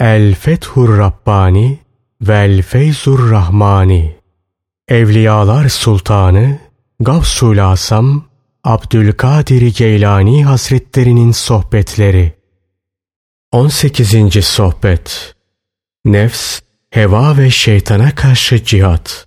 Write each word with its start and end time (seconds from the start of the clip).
El 0.00 0.34
Fethur 0.34 0.98
Rabbani 0.98 1.78
Vel 2.20 2.62
Feyzur 2.62 3.30
Rahmani 3.30 4.16
Evliyalar 4.88 5.68
Sultanı 5.68 6.58
Gavsul 7.00 7.58
Asam 7.58 8.24
Abdülkadir 8.64 9.74
Geylani 9.74 10.44
Hazretlerinin 10.44 11.32
Sohbetleri 11.32 12.32
18. 13.52 14.44
Sohbet 14.44 15.34
Nefs, 16.04 16.60
Heva 16.90 17.38
ve 17.38 17.50
Şeytana 17.50 18.14
Karşı 18.14 18.64
Cihat 18.64 19.26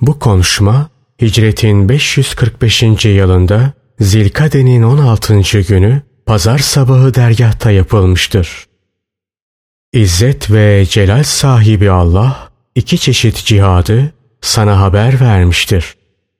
Bu 0.00 0.18
konuşma 0.18 0.90
Hicretin 1.22 1.88
545. 1.88 2.82
yılında 3.04 3.72
Zilkade'nin 4.00 4.82
16. 4.82 5.62
günü 5.68 6.02
pazar 6.26 6.58
sabahı 6.58 7.14
dergahta 7.14 7.70
yapılmıştır. 7.70 8.67
İzzet 9.92 10.50
ve 10.50 10.86
celal 10.86 11.22
sahibi 11.22 11.90
Allah 11.90 12.48
iki 12.74 12.98
çeşit 12.98 13.44
cihadı 13.44 14.12
sana 14.40 14.80
haber 14.80 15.20
vermiştir. 15.20 15.94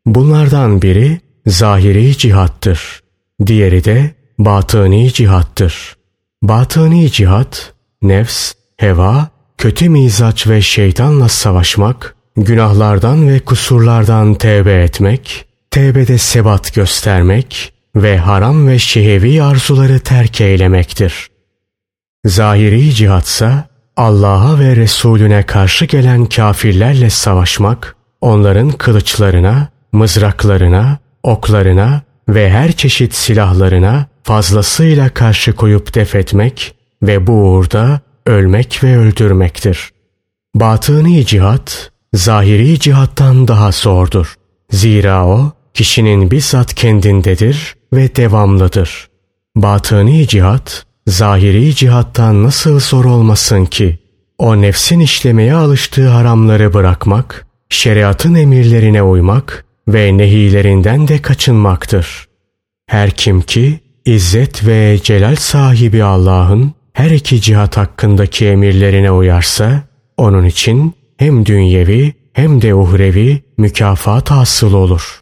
Bunlardan 0.07 0.83
biri 0.83 1.21
zahiri 1.47 2.19
cihattır. 2.19 3.01
Diğeri 3.47 3.85
de 3.85 4.15
batıni 4.39 5.13
cihattır. 5.13 5.97
Batıni 6.43 7.13
cihat, 7.13 7.73
nefs, 8.03 8.53
heva, 8.77 9.29
kötü 9.59 9.89
mizaç 9.89 10.47
ve 10.47 10.63
şeytanla 10.63 11.29
savaşmak, 11.29 12.17
günahlardan 12.37 13.29
ve 13.29 13.41
kusurlardan 13.41 14.35
tevbe 14.35 14.83
etmek, 14.83 15.47
tevbede 15.71 16.19
sebat 16.19 16.75
göstermek 16.75 17.73
ve 17.97 18.19
haram 18.19 18.69
ve 18.69 18.79
şehevi 18.79 19.43
arzuları 19.43 20.01
terk 20.01 20.41
eylemektir. 20.41 21.29
Zahiri 22.25 22.95
cihatsa 22.95 23.69
Allah'a 23.97 24.59
ve 24.59 24.77
Resulüne 24.77 25.43
karşı 25.43 25.85
gelen 25.85 26.27
kafirlerle 26.27 27.11
savaşmak, 27.11 27.97
onların 28.21 28.71
kılıçlarına, 28.71 29.69
mızraklarına, 29.93 30.99
oklarına 31.23 32.03
ve 32.29 32.51
her 32.51 32.73
çeşit 32.73 33.15
silahlarına 33.15 34.07
fazlasıyla 34.23 35.09
karşı 35.09 35.55
koyup 35.55 35.95
def 35.95 36.15
etmek 36.15 36.75
ve 37.03 37.27
bu 37.27 37.33
uğurda 37.33 38.01
ölmek 38.27 38.85
ve 38.85 38.99
öldürmektir. 38.99 39.91
Batıni 40.55 41.27
cihat, 41.27 41.91
zahiri 42.15 42.81
cihattan 42.81 43.49
daha 43.49 43.73
zordur. 43.73 44.35
Zira 44.71 45.27
o, 45.27 45.53
kişinin 45.75 46.31
bizzat 46.31 46.75
kendindedir 46.75 47.77
ve 47.93 48.17
devamlıdır. 48.17 49.09
Batıni 49.57 50.29
cihat, 50.29 50.87
zahiri 51.09 51.75
cihattan 51.75 52.45
nasıl 52.45 52.81
zor 52.81 53.05
olmasın 53.05 53.65
ki? 53.65 53.99
O 54.39 54.61
nefsin 54.61 55.01
işlemeye 55.01 55.55
alıştığı 55.55 56.09
haramları 56.09 56.75
bırakmak, 56.75 57.47
şeriatın 57.69 58.35
emirlerine 58.35 59.03
uymak 59.03 59.65
ve 59.89 60.17
nehilerinden 60.17 61.09
de 61.09 61.23
kaçınmaktır. 61.23 62.29
Her 62.87 63.11
kim 63.11 63.41
ki 63.41 63.81
İzzet 64.05 64.67
ve 64.67 64.99
celal 65.03 65.37
sahibi 65.37 66.05
Allah'ın 66.05 66.73
her 66.93 67.11
iki 67.11 67.41
cihat 67.41 67.77
hakkındaki 67.77 68.47
emirlerine 68.47 69.11
uyarsa, 69.11 69.83
onun 70.17 70.45
için 70.45 70.95
hem 71.17 71.47
dünyevi 71.47 72.15
hem 72.33 72.63
de 72.63 72.75
uhrevi 72.75 73.43
mükafat 73.59 74.31
hasıl 74.31 74.73
olur. 74.73 75.21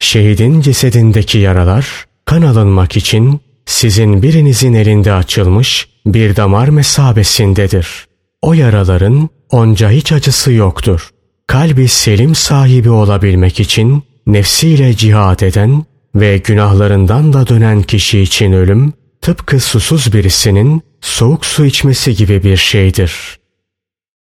Şehidin 0.00 0.60
cesedindeki 0.60 1.38
yaralar 1.38 2.06
kan 2.24 2.42
alınmak 2.42 2.96
için 2.96 3.40
sizin 3.66 4.22
birinizin 4.22 4.74
elinde 4.74 5.12
açılmış 5.12 5.88
bir 6.06 6.36
damar 6.36 6.68
mesabesindedir. 6.68 8.06
O 8.42 8.54
yaraların 8.54 9.28
onca 9.50 9.90
hiç 9.90 10.12
acısı 10.12 10.52
yoktur. 10.52 11.10
Kalbi 11.46 11.88
selim 11.88 12.34
sahibi 12.34 12.90
olabilmek 12.90 13.60
için 13.60 14.02
nefsiyle 14.26 14.96
cihad 14.96 15.40
eden 15.40 15.84
ve 16.14 16.38
günahlarından 16.38 17.32
da 17.32 17.46
dönen 17.46 17.82
kişi 17.82 18.20
için 18.20 18.52
ölüm 18.52 18.92
tıpkı 19.20 19.60
susuz 19.60 20.12
birisinin 20.12 20.82
soğuk 21.00 21.46
su 21.46 21.66
içmesi 21.66 22.14
gibi 22.14 22.42
bir 22.42 22.56
şeydir. 22.56 23.38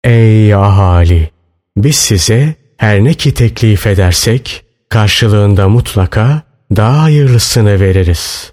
Ey 0.03 0.53
ahali! 0.53 1.29
Biz 1.77 1.95
size 1.95 2.55
her 2.77 3.03
ne 3.03 3.13
ki 3.13 3.33
teklif 3.33 3.87
edersek 3.87 4.65
karşılığında 4.89 5.69
mutlaka 5.69 6.41
daha 6.75 7.03
hayırlısını 7.03 7.79
veririz. 7.79 8.50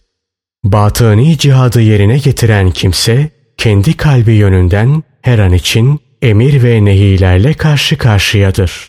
Batıni 0.64 1.38
cihadı 1.38 1.80
yerine 1.80 2.19
getiren 2.19 2.70
kimse 2.70 3.30
kendi 3.56 3.96
kalbi 3.96 4.32
yönünden 4.32 5.02
her 5.22 5.38
an 5.38 5.52
için 5.52 6.00
emir 6.22 6.62
ve 6.62 6.84
nehilerle 6.84 7.54
karşı 7.54 7.98
karşıyadır. 7.98 8.88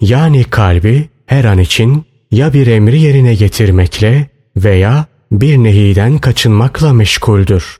Yani 0.00 0.44
kalbi 0.44 1.08
her 1.26 1.44
an 1.44 1.58
için 1.58 2.04
ya 2.30 2.52
bir 2.52 2.66
emri 2.66 3.00
yerine 3.00 3.34
getirmekle 3.34 4.28
veya 4.56 5.06
bir 5.32 5.58
nehiden 5.58 6.18
kaçınmakla 6.18 6.92
meşguldür. 6.92 7.76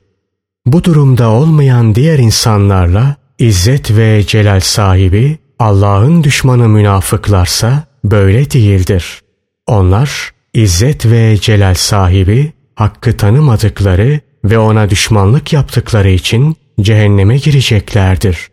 Bu 0.65 0.83
durumda 0.83 1.29
olmayan 1.29 1.95
diğer 1.95 2.19
insanlarla 2.19 3.15
İzzet 3.39 3.97
ve 3.97 4.23
celal 4.27 4.59
sahibi 4.59 5.37
Allah'ın 5.59 6.23
düşmanı 6.23 6.69
münafıklarsa 6.69 7.83
böyle 8.03 8.51
değildir. 8.51 9.21
Onlar 9.67 10.31
İzzet 10.53 11.05
ve 11.05 11.37
celal 11.37 11.73
sahibi 11.73 12.53
hakkı 12.75 13.17
tanımadıkları 13.17 14.19
ve 14.45 14.57
ona 14.57 14.89
düşmanlık 14.89 15.53
yaptıkları 15.53 16.09
için 16.09 16.55
cehenneme 16.81 17.37
gireceklerdir. 17.37 18.47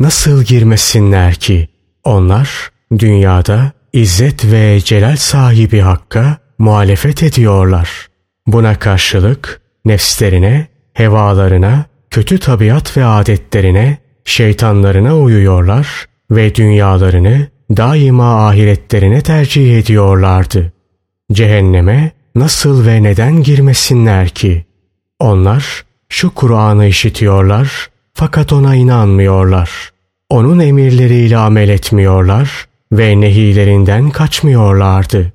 Nasıl 0.00 0.42
girmesinler 0.42 1.34
ki? 1.34 1.68
Onlar 2.04 2.70
dünyada 2.98 3.72
İzzet 3.92 4.44
ve 4.44 4.80
celal 4.80 5.16
sahibi 5.16 5.80
Hakk'a 5.80 6.38
muhalefet 6.58 7.22
ediyorlar. 7.22 8.08
Buna 8.46 8.78
karşılık 8.78 9.60
nefslerine, 9.84 10.66
hevalarına, 10.92 11.84
kötü 12.10 12.38
tabiat 12.38 12.96
ve 12.96 13.04
adetlerine, 13.04 13.98
şeytanlarına 14.24 15.18
uyuyorlar 15.18 16.06
ve 16.30 16.54
dünyalarını 16.54 17.48
daima 17.76 18.48
ahiretlerine 18.48 19.20
tercih 19.20 19.78
ediyorlardı. 19.78 20.72
Cehenneme 21.32 22.10
nasıl 22.34 22.86
ve 22.86 23.02
neden 23.02 23.42
girmesinler 23.42 24.28
ki? 24.28 24.64
Onlar 25.18 25.84
şu 26.08 26.34
Kur'an'ı 26.34 26.86
işitiyorlar 26.86 27.90
fakat 28.14 28.52
ona 28.52 28.74
inanmıyorlar. 28.74 29.90
Onun 30.30 30.58
emirleriyle 30.58 31.36
amel 31.36 31.68
etmiyorlar 31.68 32.68
ve 32.92 33.20
nehilerinden 33.20 34.10
kaçmıyorlardı. 34.10 35.32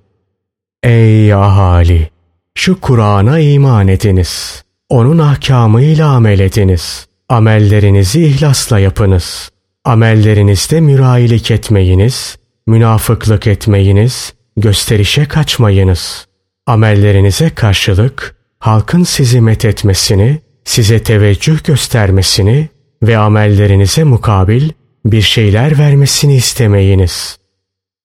Ey 0.83 1.33
ahali! 1.33 2.09
Şu 2.55 2.81
Kur'an'a 2.81 3.39
iman 3.39 3.87
ediniz. 3.87 4.63
Onun 4.89 5.17
ahkamıyla 5.17 6.09
amel 6.09 6.39
ediniz. 6.39 7.07
Amellerinizi 7.29 8.25
ihlasla 8.25 8.79
yapınız. 8.79 9.49
Amellerinizde 9.85 10.81
mürailik 10.81 11.51
etmeyiniz, 11.51 12.37
münafıklık 12.67 13.47
etmeyiniz, 13.47 14.33
gösterişe 14.57 15.25
kaçmayınız. 15.25 16.27
Amellerinize 16.67 17.49
karşılık 17.49 18.35
halkın 18.59 19.03
sizi 19.03 19.41
methetmesini, 19.41 20.39
size 20.65 21.03
teveccüh 21.03 21.63
göstermesini 21.63 22.69
ve 23.03 23.17
amellerinize 23.17 24.03
mukabil 24.03 24.69
bir 25.05 25.21
şeyler 25.21 25.77
vermesini 25.79 26.35
istemeyiniz. 26.35 27.37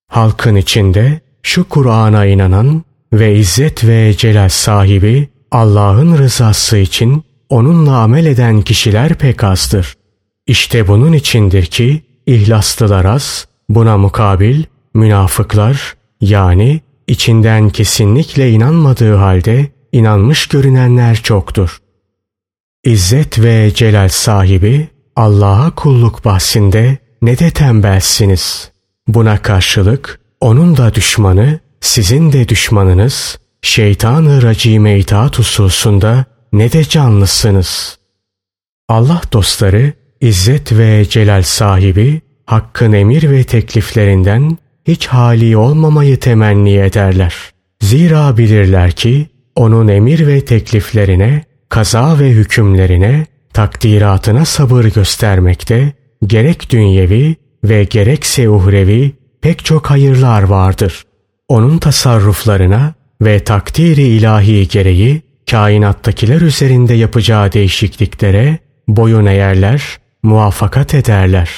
Halkın 0.08 0.56
içinde 0.56 1.20
şu 1.42 1.68
Kur'an'a 1.68 2.24
inanan 2.26 2.84
ve 3.12 3.34
izzet 3.34 3.84
ve 3.84 4.14
celal 4.16 4.48
sahibi 4.48 5.28
Allah'ın 5.50 6.18
rızası 6.18 6.78
için 6.78 7.24
onunla 7.48 7.98
amel 7.98 8.26
eden 8.26 8.62
kişiler 8.62 9.14
pek 9.14 9.44
azdır. 9.44 9.94
İşte 10.46 10.88
bunun 10.88 11.12
içindir 11.12 11.66
ki 11.66 12.02
ihlaslılar 12.26 13.04
az, 13.04 13.46
buna 13.68 13.98
mukabil 13.98 14.64
münafıklar 14.94 15.94
yani 16.20 16.80
içinden 17.08 17.70
kesinlikle 17.70 18.50
inanmadığı 18.50 19.14
halde 19.14 19.66
inanmış 19.92 20.46
görünenler 20.46 21.16
çoktur. 21.16 21.78
İzzet 22.84 23.38
ve 23.38 23.74
celal 23.74 24.08
sahibi 24.08 24.88
Allah'a 25.16 25.70
kulluk 25.74 26.24
bahsinde 26.24 26.98
ne 27.22 27.38
de 27.38 27.50
tembelsiniz. 27.50 28.72
Buna 29.08 29.42
karşılık 29.42 30.20
onun 30.40 30.76
da 30.76 30.94
düşmanı, 30.94 31.60
sizin 31.80 32.32
de 32.32 32.48
düşmanınız, 32.48 33.38
şeytanı 33.62 34.42
racime 34.42 34.98
itaat 34.98 35.38
hususunda 35.38 36.24
ne 36.52 36.72
de 36.72 36.84
canlısınız. 36.84 37.98
Allah 38.88 39.22
dostları, 39.32 39.92
İzzet 40.20 40.72
ve 40.72 41.06
celal 41.08 41.42
sahibi, 41.42 42.20
hakkın 42.46 42.92
emir 42.92 43.30
ve 43.30 43.44
tekliflerinden 43.44 44.58
hiç 44.88 45.06
hali 45.06 45.56
olmamayı 45.56 46.20
temenni 46.20 46.74
ederler. 46.74 47.34
Zira 47.80 48.36
bilirler 48.36 48.90
ki, 48.90 49.26
onun 49.56 49.88
emir 49.88 50.26
ve 50.26 50.44
tekliflerine, 50.44 51.44
kaza 51.68 52.18
ve 52.18 52.30
hükümlerine 52.30 53.26
takdiratına 53.52 54.44
sabır 54.44 54.84
göstermekte 54.84 55.92
gerek 56.26 56.70
dünyevi 56.70 57.36
ve 57.64 57.84
gerekse 57.84 58.48
uhrevi 58.48 59.12
pek 59.40 59.64
çok 59.64 59.90
hayırlar 59.90 60.42
vardır. 60.42 61.02
Onun 61.48 61.78
tasarruflarına 61.78 62.94
ve 63.22 63.44
takdiri 63.44 64.02
ilahi 64.02 64.68
gereği 64.68 65.22
kainattakiler 65.50 66.40
üzerinde 66.40 66.94
yapacağı 66.94 67.52
değişikliklere 67.52 68.58
boyun 68.88 69.26
eğerler, 69.26 69.82
muvaffakat 70.22 70.94
ederler. 70.94 71.50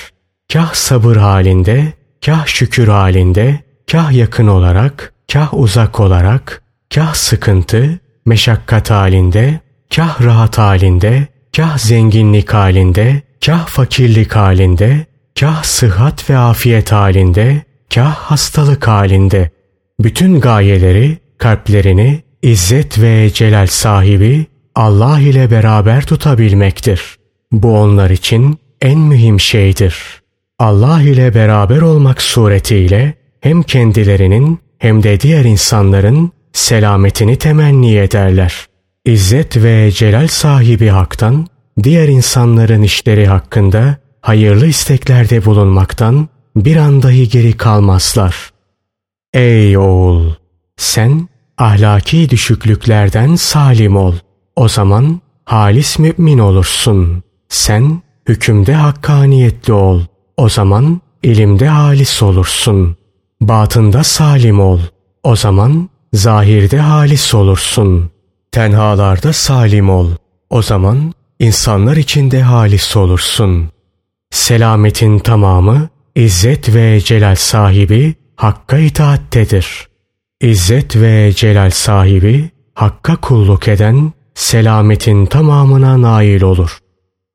Kah 0.53 0.75
sabır 0.75 1.17
halinde, 1.17 1.93
kah 2.27 2.47
şükür 2.47 2.89
halinde, 2.89 3.61
kah 3.93 4.13
yakın 4.13 4.47
olarak, 4.47 5.13
kah 5.33 5.55
uzak 5.55 6.01
olarak, 6.01 6.63
kah 6.95 7.15
sıkıntı, 7.15 7.99
meşakkat 8.27 8.91
halinde, 8.91 9.61
kah 9.97 10.23
rahat 10.23 10.59
halinde, 10.59 11.27
kah 11.57 11.79
zenginlik 11.79 12.55
halinde, 12.55 13.23
kah 13.47 13.67
fakirlik 13.67 14.37
halinde, 14.37 15.07
kah 15.41 15.63
sıhhat 15.63 16.31
ve 16.31 16.37
afiyet 16.37 16.93
halinde, 16.93 17.63
kah 17.95 18.15
hastalık 18.15 18.89
halinde. 18.89 19.51
Bütün 20.01 20.41
gayeleri, 20.41 21.19
kalplerini 21.39 22.23
İzzet 22.43 23.01
ve 23.01 23.31
celal 23.35 23.67
sahibi 23.67 24.47
Allah 24.75 25.21
ile 25.21 25.51
beraber 25.51 26.07
tutabilmektir. 26.07 27.17
Bu 27.53 27.79
onlar 27.79 28.11
için 28.11 28.59
en 28.81 28.99
mühim 28.99 29.41
şeydir. 29.41 30.20
Allah 30.61 31.03
ile 31.03 31.35
beraber 31.35 31.81
olmak 31.81 32.23
suretiyle 32.23 33.15
hem 33.41 33.63
kendilerinin 33.63 34.59
hem 34.79 35.03
de 35.03 35.21
diğer 35.21 35.45
insanların 35.45 36.33
selametini 36.53 37.37
temenni 37.37 37.97
ederler. 37.97 38.67
İzzet 39.05 39.57
ve 39.57 39.91
celal 39.91 40.27
sahibi 40.29 40.89
haktan 40.89 41.47
diğer 41.83 42.09
insanların 42.09 42.83
işleri 42.83 43.27
hakkında 43.27 43.97
hayırlı 44.21 44.67
isteklerde 44.67 45.45
bulunmaktan 45.45 46.29
bir 46.57 46.77
an 46.77 47.03
dahi 47.03 47.29
geri 47.29 47.53
kalmazlar. 47.53 48.51
Ey 49.35 49.79
oğul! 49.79 50.33
Sen 50.77 51.29
ahlaki 51.59 52.31
düşüklüklerden 52.31 53.35
salim 53.35 53.97
ol. 53.97 54.15
O 54.57 54.69
zaman 54.69 55.21
halis 55.45 55.99
mümin 55.99 56.39
olursun. 56.39 57.23
Sen 57.49 58.03
hükümde 58.29 58.75
hakkaniyetli 58.75 59.73
ol. 59.73 60.10
O 60.41 60.49
zaman 60.49 61.01
ilimde 61.23 61.69
halis 61.69 62.23
olursun. 62.23 62.97
Batında 63.41 64.05
salim 64.05 64.61
ol. 64.61 64.81
O 65.23 65.37
zaman 65.37 65.89
zahirde 66.13 66.79
halis 66.79 67.35
olursun. 67.35 68.11
Tenhalarda 68.53 69.33
salim 69.33 69.91
ol. 69.91 70.11
O 70.51 70.63
zaman 70.63 71.15
insanlar 71.41 71.97
içinde 71.97 72.43
halis 72.43 72.97
olursun. 72.97 73.69
Selametin 74.31 75.19
tamamı 75.19 75.89
İzzet 76.15 76.75
ve 76.75 77.01
celal 77.01 77.37
sahibi 77.37 78.15
Hakk'a 78.37 78.79
itaattedir. 78.79 79.89
İzzet 80.41 80.97
ve 80.97 81.33
celal 81.33 81.71
sahibi 81.71 82.51
Hakk'a 82.75 83.17
kulluk 83.17 83.69
eden 83.69 84.13
selametin 84.35 85.27
tamamına 85.27 86.03
nail 86.03 86.43
olur. 86.43 86.79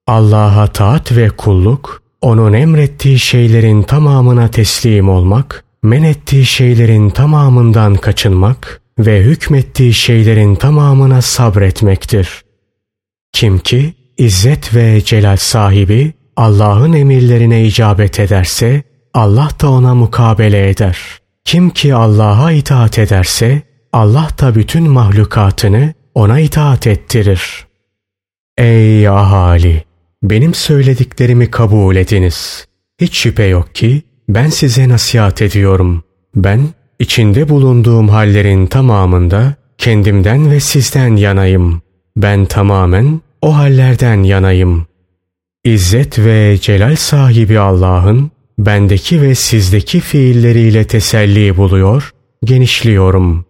Allah'a 0.07 0.68
taat 0.68 1.12
ve 1.12 1.30
kulluk, 1.30 2.05
onun 2.25 2.54
emrettiği 2.54 3.19
şeylerin 3.19 3.83
tamamına 3.83 4.48
teslim 4.48 5.10
olmak, 5.10 5.63
men 5.83 6.04
ettiği 6.04 6.45
şeylerin 6.45 7.10
tamamından 7.10 7.95
kaçınmak 7.95 8.81
ve 9.00 9.22
hükmettiği 9.22 9.94
şeylerin 9.94 10.56
tamamına 10.56 11.22
sabretmektir. 11.22 12.44
Kim 13.33 13.60
ki 13.60 13.94
İzzet 14.18 14.75
ve 14.75 15.01
celal 15.01 15.38
sahibi 15.38 16.13
Allah'ın 16.36 16.94
emirlerine 16.94 17.66
icabet 17.66 18.19
ederse 18.19 18.83
Allah 19.13 19.50
da 19.62 19.69
ona 19.69 19.95
mukabele 19.95 20.69
eder. 20.69 20.98
Kim 21.44 21.69
ki 21.69 21.95
Allah'a 21.95 22.51
itaat 22.51 23.00
ederse 23.00 23.62
Allah 23.94 24.28
da 24.42 24.56
bütün 24.56 24.89
mahlukatını 24.89 25.94
ona 26.16 26.39
itaat 26.39 26.88
ettirir. 26.88 27.68
Ey 28.57 29.07
ahali! 29.07 29.94
Benim 30.30 30.54
söylediklerimi 30.54 31.51
kabul 31.51 31.95
ediniz. 31.95 32.68
Hiç 33.01 33.18
şüphe 33.18 33.44
yok 33.44 33.75
ki 33.75 34.01
ben 34.30 34.50
size 34.50 34.89
nasihat 34.89 35.42
ediyorum. 35.42 36.04
Ben 36.36 36.62
içinde 37.00 37.50
bulunduğum 37.50 38.10
hallerin 38.10 38.68
tamamında 38.68 39.56
kendimden 39.77 40.51
ve 40.51 40.60
sizden 40.60 41.16
yanayım. 41.16 41.81
Ben 42.18 42.45
tamamen 42.45 43.22
o 43.42 43.56
hallerden 43.56 44.24
yanayım. 44.24 44.88
İzzet 45.63 46.19
ve 46.19 46.57
celal 46.62 46.95
sahibi 46.95 47.60
Allah'ın 47.60 48.31
bendeki 48.60 49.21
ve 49.21 49.36
sizdeki 49.36 50.00
fiilleriyle 50.00 50.83
teselli 50.83 51.57
buluyor, 51.57 52.13
genişliyorum. 52.44 53.45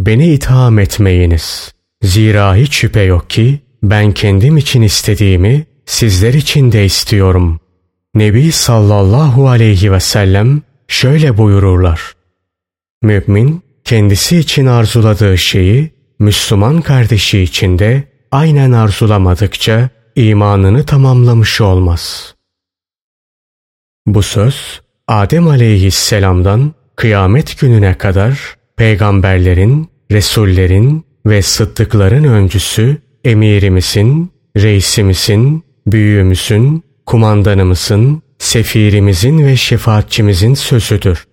Beni 0.00 0.32
itham 0.32 0.78
etmeyiniz. 0.78 1.72
Zira 2.02 2.56
hiç 2.56 2.74
şüphe 2.74 3.02
yok 3.02 3.30
ki 3.30 3.58
ben 3.82 4.12
kendim 4.12 4.56
için 4.56 4.82
istediğimi 4.82 5.66
sizler 5.86 6.34
için 6.34 6.72
de 6.72 6.84
istiyorum. 6.84 7.60
Nebi 8.14 8.52
sallallahu 8.52 9.48
aleyhi 9.48 9.92
ve 9.92 10.00
sellem 10.00 10.62
şöyle 10.88 11.38
buyururlar. 11.38 12.12
Mümin 13.02 13.62
kendisi 13.84 14.38
için 14.38 14.66
arzuladığı 14.66 15.38
şeyi 15.38 15.90
Müslüman 16.18 16.80
kardeşi 16.80 17.40
için 17.40 17.78
de 17.78 18.04
aynen 18.30 18.72
arzulamadıkça 18.72 19.88
imanını 20.16 20.86
tamamlamış 20.86 21.60
olmaz. 21.60 22.34
Bu 24.06 24.22
söz 24.22 24.80
Adem 25.08 25.48
aleyhisselamdan 25.48 26.74
kıyamet 26.96 27.60
gününe 27.60 27.98
kadar 27.98 28.56
peygamberlerin, 28.76 29.88
resullerin 30.10 31.04
ve 31.26 31.42
sıddıkların 31.42 32.24
öncüsü 32.24 32.96
emirimizin, 33.24 34.32
reisimizin, 34.56 35.64
büyüğümüzün, 35.86 36.84
kumandanımızın, 37.06 38.22
sefirimizin 38.38 39.46
ve 39.46 39.56
şefaatçimizin 39.56 40.54
sözüdür. 40.54 41.26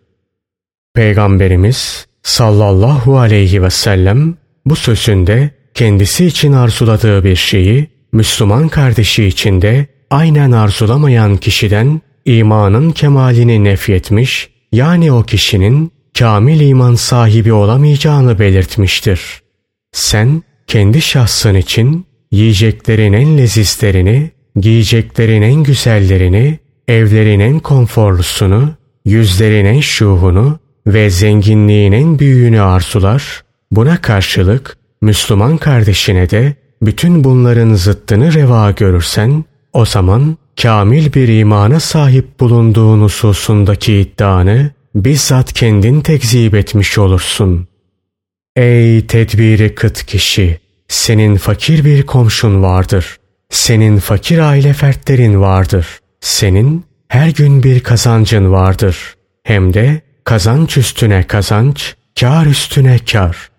Peygamberimiz 0.93 2.07
sallallahu 2.23 3.19
aleyhi 3.19 3.63
ve 3.63 3.69
sellem 3.69 4.35
bu 4.65 4.75
sözünde 4.75 5.51
kendisi 5.73 6.25
için 6.25 6.53
arzuladığı 6.53 7.23
bir 7.23 7.35
şeyi 7.35 7.87
Müslüman 8.11 8.67
kardeşi 8.67 9.25
için 9.25 9.61
de 9.61 9.87
aynen 10.09 10.51
arzulamayan 10.51 11.37
kişiden 11.37 12.01
imanın 12.25 12.91
kemalini 12.91 13.63
nefyetmiş 13.63 14.49
yani 14.71 15.11
o 15.11 15.23
kişinin 15.23 15.91
kamil 16.19 16.59
iman 16.59 16.95
sahibi 16.95 17.53
olamayacağını 17.53 18.39
belirtmiştir. 18.39 19.41
Sen 19.91 20.43
kendi 20.67 21.01
şahsın 21.01 21.55
için 21.55 22.05
yiyeceklerin 22.31 23.13
en 23.13 23.37
lezizlerini, 23.37 24.31
giyeceklerin 24.55 25.41
en 25.41 25.63
güzellerini, 25.63 26.59
evlerin 26.87 27.39
en 27.39 27.59
konforlusunu, 27.59 28.73
yüzlerin 29.05 29.65
en 29.65 29.79
şuhunu 29.79 30.59
ve 30.87 31.09
zenginliğin 31.09 31.91
en 31.91 32.19
büyüğünü 32.19 32.61
arzular, 32.61 33.43
buna 33.71 34.01
karşılık 34.01 34.77
Müslüman 35.01 35.57
kardeşine 35.57 36.29
de 36.29 36.53
bütün 36.81 37.23
bunların 37.23 37.73
zıttını 37.73 38.33
reva 38.33 38.71
görürsen, 38.71 39.45
o 39.73 39.85
zaman 39.85 40.37
kamil 40.61 41.13
bir 41.13 41.27
imana 41.27 41.79
sahip 41.79 42.39
bulunduğun 42.39 43.01
hususundaki 43.01 43.93
iddianı 43.93 44.71
bizzat 44.95 45.53
kendin 45.53 46.01
tekzip 46.01 46.55
etmiş 46.55 46.97
olursun. 46.97 47.67
Ey 48.55 49.07
tedbiri 49.07 49.75
kıt 49.75 50.03
kişi! 50.03 50.59
Senin 50.87 51.35
fakir 51.35 51.85
bir 51.85 52.05
komşun 52.05 52.63
vardır. 52.63 53.18
Senin 53.49 53.97
fakir 53.97 54.39
aile 54.39 54.73
fertlerin 54.73 55.41
vardır. 55.41 55.99
Senin 56.21 56.85
her 57.07 57.29
gün 57.29 57.63
bir 57.63 57.79
kazancın 57.79 58.51
vardır. 58.51 59.15
Hem 59.43 59.73
de 59.73 60.01
kazanç 60.23 60.77
üstüne 60.77 61.23
kazanç, 61.23 61.95
kar 62.19 62.45
üstüne 62.45 62.99
kar. 63.11 63.49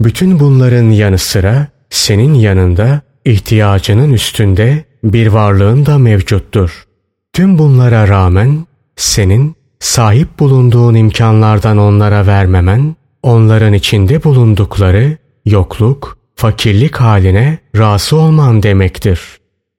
Bütün 0.00 0.40
bunların 0.40 0.90
yanı 0.90 1.18
sıra 1.18 1.66
senin 1.90 2.34
yanında 2.34 3.00
ihtiyacının 3.24 4.12
üstünde 4.12 4.84
bir 5.04 5.26
varlığın 5.26 5.86
da 5.86 5.98
mevcuttur. 5.98 6.84
Tüm 7.32 7.58
bunlara 7.58 8.08
rağmen 8.08 8.66
senin 8.96 9.56
sahip 9.80 10.38
bulunduğun 10.38 10.94
imkanlardan 10.94 11.78
onlara 11.78 12.26
vermemen, 12.26 12.96
onların 13.22 13.72
içinde 13.72 14.24
bulundukları 14.24 15.16
yokluk, 15.44 16.18
fakirlik 16.36 16.96
haline 16.96 17.58
razı 17.76 18.16
olman 18.16 18.62
demektir. 18.62 19.20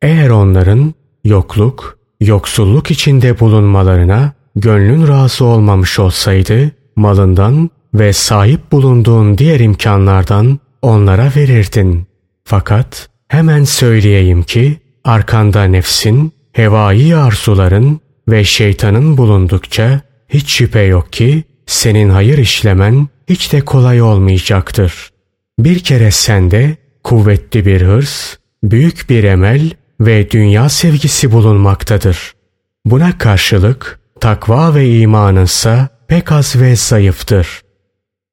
Eğer 0.02 0.30
onların 0.30 0.94
yokluk, 1.24 2.00
yoksulluk 2.22 2.92
içinde 2.92 3.40
bulunmalarına 3.40 4.34
gönlün 4.56 5.08
razı 5.08 5.46
olmamış 5.46 6.00
olsaydı, 6.00 6.72
malından 6.96 7.70
ve 7.94 8.14
sahip 8.14 8.72
bulunduğun 8.72 9.38
diğer 9.38 9.60
imkanlardan 9.60 10.60
onlara 10.82 11.32
verirdin. 11.36 12.08
Fakat 12.44 13.10
hemen 13.28 13.64
söyleyeyim 13.64 14.44
ki 14.44 14.78
arkanda 15.04 15.64
nefsin, 15.64 16.34
hevai 16.52 17.16
arzuların 17.16 18.00
ve 18.28 18.44
şeytanın 18.44 19.18
bulundukça 19.18 20.02
hiç 20.30 20.54
şüphe 20.54 20.82
yok 20.82 21.14
ki 21.14 21.44
senin 21.66 22.10
hayır 22.10 22.38
işlemen 22.38 23.08
hiç 23.30 23.54
de 23.54 23.62
kolay 23.62 24.02
olmayacaktır. 24.02 25.10
Bir 25.60 25.80
kere 25.80 26.12
sende 26.12 26.78
kuvvetli 27.04 27.66
bir 27.66 27.82
hırs, 27.82 28.36
büyük 28.64 29.10
bir 29.10 29.24
emel 29.24 29.72
ve 30.00 30.32
dünya 30.32 30.70
sevgisi 30.70 31.32
bulunmaktadır. 31.32 32.34
Buna 32.86 33.18
karşılık 33.18 34.00
takva 34.20 34.76
ve 34.76 34.98
imanınsa 34.98 35.90
pek 36.08 36.32
az 36.32 36.56
ve 36.62 36.76
zayıftır. 36.76 37.62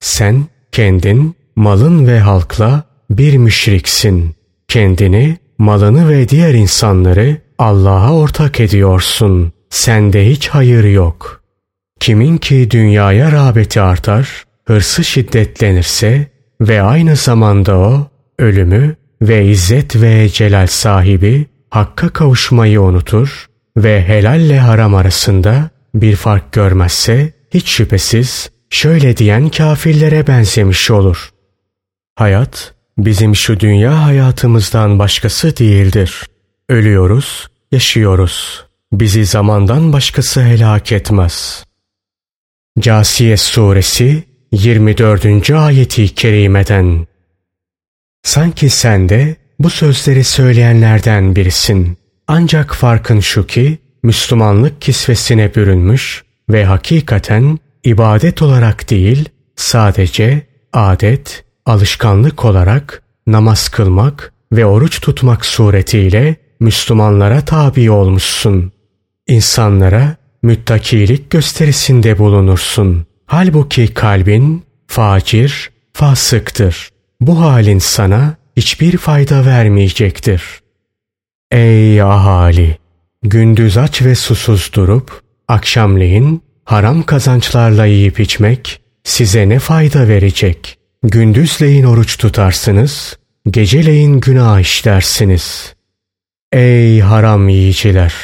Sen 0.00 0.44
kendin, 0.72 1.36
malın 1.56 2.06
ve 2.06 2.20
halkla 2.20 2.84
bir 3.10 3.36
müşriksin. 3.36 4.34
Kendini, 4.68 5.38
malını 5.58 6.08
ve 6.08 6.28
diğer 6.28 6.54
insanları 6.54 7.36
Allah'a 7.58 8.14
ortak 8.14 8.60
ediyorsun. 8.60 9.52
Sende 9.70 10.30
hiç 10.30 10.48
hayır 10.48 10.84
yok. 10.84 11.42
Kimin 12.00 12.38
ki 12.38 12.70
dünyaya 12.70 13.32
rağbeti 13.32 13.80
artar, 13.80 14.44
hırsı 14.64 15.04
şiddetlenirse 15.04 16.31
ve 16.68 16.82
aynı 16.82 17.16
zamanda 17.16 17.78
o 17.78 18.06
ölümü 18.38 18.96
ve 19.22 19.46
izzet 19.46 19.96
ve 19.96 20.28
celal 20.28 20.66
sahibi 20.66 21.46
hakka 21.70 22.08
kavuşmayı 22.08 22.80
unutur 22.80 23.46
ve 23.76 24.08
helalle 24.08 24.58
haram 24.58 24.94
arasında 24.94 25.70
bir 25.94 26.16
fark 26.16 26.52
görmezse 26.52 27.32
hiç 27.54 27.68
şüphesiz 27.68 28.50
şöyle 28.70 29.16
diyen 29.16 29.48
kafirlere 29.48 30.26
benzemiş 30.26 30.90
olur. 30.90 31.30
Hayat 32.16 32.74
bizim 32.98 33.36
şu 33.36 33.60
dünya 33.60 34.04
hayatımızdan 34.04 34.98
başkası 34.98 35.56
değildir. 35.56 36.26
Ölüyoruz, 36.68 37.48
yaşıyoruz. 37.72 38.66
Bizi 38.92 39.26
zamandan 39.26 39.92
başkası 39.92 40.42
helak 40.42 40.92
etmez. 40.92 41.64
Casiye 42.78 43.36
Suresi 43.36 44.31
24. 44.52 45.50
ayeti 45.50 46.14
kerimeden 46.14 47.06
Sanki 48.22 48.70
sen 48.70 49.08
de 49.08 49.36
bu 49.58 49.70
sözleri 49.70 50.24
söyleyenlerden 50.24 51.36
birisin. 51.36 51.98
Ancak 52.26 52.74
farkın 52.74 53.20
şu 53.20 53.46
ki 53.46 53.78
Müslümanlık 54.02 54.82
kisvesine 54.82 55.54
bürünmüş 55.54 56.24
ve 56.50 56.64
hakikaten 56.64 57.58
ibadet 57.84 58.42
olarak 58.42 58.90
değil 58.90 59.28
sadece 59.56 60.46
adet, 60.72 61.44
alışkanlık 61.66 62.44
olarak 62.44 63.02
namaz 63.26 63.68
kılmak 63.68 64.32
ve 64.52 64.66
oruç 64.66 65.00
tutmak 65.00 65.46
suretiyle 65.46 66.36
Müslümanlara 66.60 67.40
tabi 67.40 67.90
olmuşsun. 67.90 68.72
İnsanlara 69.26 70.16
müttakilik 70.42 71.30
gösterisinde 71.30 72.18
bulunursun. 72.18 73.11
Halbuki 73.32 73.94
kalbin 73.94 74.62
facir, 74.86 75.70
fasıktır. 75.92 76.88
Bu 77.20 77.40
halin 77.40 77.78
sana 77.78 78.36
hiçbir 78.56 78.96
fayda 78.96 79.46
vermeyecektir. 79.46 80.42
Ey 81.50 82.02
ahali! 82.02 82.78
Gündüz 83.22 83.76
aç 83.76 84.02
ve 84.02 84.14
susuz 84.14 84.70
durup, 84.74 85.22
akşamleyin 85.48 86.42
haram 86.64 87.02
kazançlarla 87.02 87.86
yiyip 87.86 88.20
içmek 88.20 88.80
size 89.04 89.48
ne 89.48 89.58
fayda 89.58 90.08
verecek? 90.08 90.78
Gündüzleyin 91.02 91.84
oruç 91.84 92.16
tutarsınız, 92.16 93.18
geceleyin 93.50 94.20
günah 94.20 94.60
işlersiniz. 94.60 95.74
Ey 96.52 97.00
haram 97.00 97.48
yiyiciler! 97.48 98.14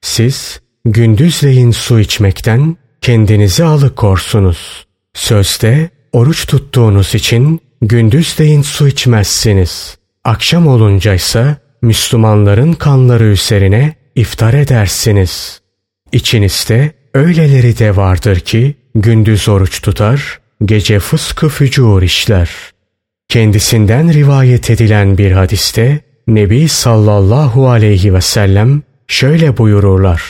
Siz 0.00 0.60
gündüzleyin 0.84 1.70
su 1.70 2.00
içmekten 2.00 2.76
kendinizi 3.00 3.64
alıkorsunuz. 3.64 4.86
Sözde 5.14 5.90
oruç 6.12 6.46
tuttuğunuz 6.46 7.14
için 7.14 7.60
gündüzleyin 7.82 8.62
su 8.62 8.88
içmezsiniz. 8.88 9.98
Akşam 10.24 10.66
olunca 10.66 11.14
ise 11.14 11.56
Müslümanların 11.82 12.72
kanları 12.72 13.24
üzerine 13.24 13.94
iftar 14.14 14.54
edersiniz. 14.54 15.60
İçinizde 16.12 16.92
öyleleri 17.14 17.78
de 17.78 17.96
vardır 17.96 18.40
ki 18.40 18.74
gündüz 18.94 19.48
oruç 19.48 19.82
tutar, 19.82 20.40
gece 20.64 20.98
fıskı 20.98 21.48
fücur 21.48 22.02
işler. 22.02 22.50
Kendisinden 23.28 24.12
rivayet 24.12 24.70
edilen 24.70 25.18
bir 25.18 25.32
hadiste 25.32 26.00
Nebi 26.28 26.68
sallallahu 26.68 27.68
aleyhi 27.68 28.14
ve 28.14 28.20
sellem 28.20 28.82
şöyle 29.06 29.56
buyururlar. 29.56 30.22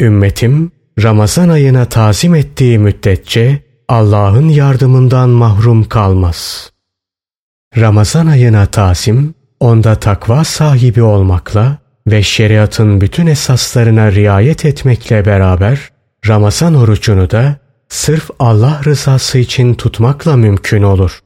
Ümmetim 0.00 0.71
Ramazan 0.98 1.48
ayına 1.48 1.84
tazim 1.84 2.34
ettiği 2.34 2.78
müddetçe 2.78 3.62
Allah'ın 3.88 4.48
yardımından 4.48 5.28
mahrum 5.28 5.84
kalmaz. 5.84 6.70
Ramazan 7.76 8.26
ayına 8.26 8.66
tazim, 8.66 9.34
onda 9.60 9.94
takva 9.94 10.44
sahibi 10.44 11.02
olmakla 11.02 11.78
ve 12.06 12.22
şeriatın 12.22 13.00
bütün 13.00 13.26
esaslarına 13.26 14.12
riayet 14.12 14.64
etmekle 14.64 15.26
beraber 15.26 15.90
Ramazan 16.28 16.74
orucunu 16.74 17.30
da 17.30 17.56
sırf 17.88 18.30
Allah 18.38 18.80
rızası 18.84 19.38
için 19.38 19.74
tutmakla 19.74 20.36
mümkün 20.36 20.82
olur. 20.82 21.20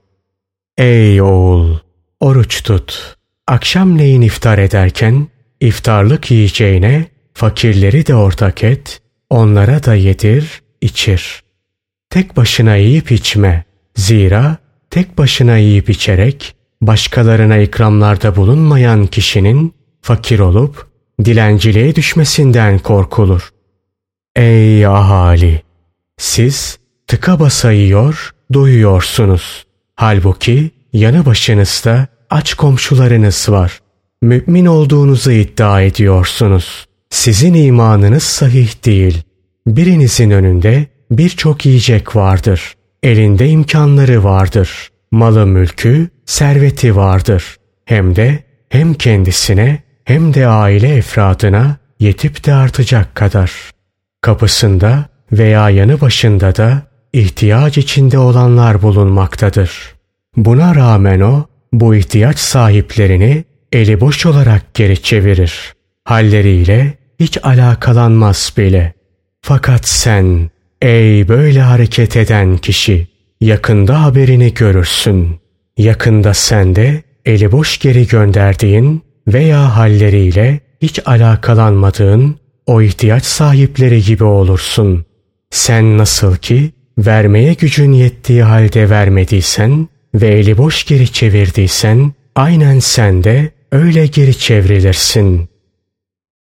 Ey 0.79 1.23
oğul! 1.23 1.77
Oruç 2.21 2.63
tut. 2.63 3.17
Akşamleyin 3.47 4.23
iftar 4.23 4.59
ederken 4.59 5.29
iftarlık 5.61 6.31
yiyeceğine 6.31 7.07
fakirleri 7.35 8.07
de 8.07 8.15
ortak 8.15 8.65
et, 8.65 9.03
onlara 9.31 9.85
da 9.85 9.95
yedir, 9.95 10.63
içir. 10.81 11.43
Tek 12.11 12.37
başına 12.37 12.77
yiyip 12.77 13.13
içme. 13.13 13.65
Zira 13.97 14.57
tek 14.91 15.19
başına 15.19 15.57
yiyip 15.57 15.91
içerek 15.91 16.55
başkalarına 16.81 17.57
ikramlarda 17.57 18.37
bulunmayan 18.37 19.07
kişinin 19.07 19.75
fakir 20.03 20.39
olup 20.39 20.87
dilenciliğe 21.25 21.95
düşmesinden 21.95 22.79
korkulur. 22.79 23.51
Ey 24.37 24.87
ahali! 24.87 25.63
Siz 26.19 26.79
tıka 27.07 27.41
basa 27.41 27.73
yiyor, 27.73 28.35
doyuyorsunuz. 28.53 29.67
Halbuki 29.95 30.71
yanı 30.93 31.27
başınızda 31.27 32.07
aç 32.31 32.55
komşularınız 32.55 33.49
var. 33.49 33.81
Mümin 34.23 34.67
olduğunuzu 34.67 35.31
iddia 35.31 35.83
ediyorsunuz. 35.83 36.87
Sizin 37.17 37.55
imanınız 37.55 38.23
sahih 38.23 38.85
değil. 38.85 39.23
Birinizin 39.67 40.31
önünde 40.31 40.87
birçok 41.11 41.67
yiyecek 41.67 42.17
vardır. 42.17 42.75
Elinde 43.03 43.49
imkanları 43.49 44.25
vardır. 44.25 44.89
Malı 45.11 45.47
mülkü, 45.47 46.09
serveti 46.27 46.97
vardır. 46.97 47.57
Hem 47.85 48.17
de 48.17 48.39
hem 48.69 48.95
kendisine 48.95 49.83
hem 50.05 50.35
de 50.35 50.47
aile 50.47 50.97
efradına 50.97 51.77
yetip 52.01 52.47
de 52.47 52.55
artacak 52.55 53.15
kadar. 53.15 53.53
Kapısında 54.21 55.05
veya 55.33 55.71
yanı 55.71 56.01
başında 56.01 56.57
da 56.57 56.83
ihtiyaç 57.13 57.79
içinde 57.79 58.19
olanlar 58.19 58.83
bulunmaktadır. 58.83 59.95
Buna 60.37 60.75
rağmen 60.75 61.21
o 61.21 61.47
bu 61.73 61.95
ihtiyaç 61.95 62.39
sahiplerini 62.39 63.45
eli 63.73 64.01
boş 64.01 64.27
olarak 64.27 64.75
geri 64.75 65.03
çevirir. 65.03 65.75
Halleriyle 66.05 67.06
hiç 67.21 67.39
alakalanmaz 67.43 68.53
bile. 68.57 68.93
Fakat 69.43 69.89
sen 69.89 70.51
ey 70.83 71.29
böyle 71.29 71.61
hareket 71.61 72.17
eden 72.17 72.57
kişi 72.57 73.09
yakında 73.41 74.03
haberini 74.03 74.55
görürsün. 74.55 75.41
Yakında 75.79 76.35
sen 76.35 76.77
de 76.77 77.03
eli 77.25 77.53
boş 77.53 77.79
geri 77.79 78.07
gönderdiğin 78.07 79.03
veya 79.29 79.77
halleriyle 79.77 80.61
hiç 80.83 81.01
alakalanmadığın 81.07 82.37
o 82.67 82.83
ihtiyaç 82.83 83.25
sahipleri 83.25 84.03
gibi 84.03 84.25
olursun. 84.25 85.05
Sen 85.51 85.99
nasıl 85.99 86.37
ki 86.37 86.71
vermeye 86.99 87.55
gücün 87.55 87.93
yettiği 87.93 88.43
halde 88.43 88.91
vermediysen 88.91 89.89
ve 90.15 90.29
eli 90.29 90.59
boş 90.59 90.85
geri 90.85 91.13
çevirdiysen 91.13 92.13
aynen 92.35 92.79
sen 92.79 93.25
de 93.25 93.51
öyle 93.73 94.07
geri 94.07 94.39
çevrilirsin. 94.39 95.49